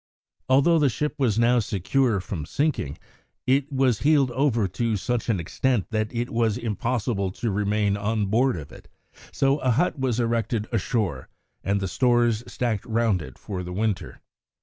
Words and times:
Although 0.49 0.79
the 0.79 0.89
ship 0.89 1.13
was 1.19 1.37
now 1.37 1.59
secure 1.59 2.19
from 2.19 2.43
sinking, 2.47 2.97
it 3.45 3.71
was 3.71 3.99
heeled 3.99 4.31
over 4.31 4.67
to 4.69 4.97
such 4.97 5.29
an 5.29 5.39
extent 5.39 5.85
that 5.91 6.11
it 6.11 6.31
was 6.31 6.57
impossible 6.57 7.29
to 7.33 7.51
remain 7.51 7.95
on 7.95 8.25
board 8.25 8.57
of 8.57 8.71
it, 8.71 8.87
so 9.31 9.59
a 9.59 9.69
hut 9.69 9.99
was 9.99 10.19
erected 10.19 10.67
ashore, 10.71 11.29
and 11.63 11.79
the 11.79 11.87
stores 11.87 12.43
stacked 12.51 12.87
round 12.87 13.21
it 13.21 13.37
for 13.37 13.61
the 13.61 13.73
winter. 13.73 14.21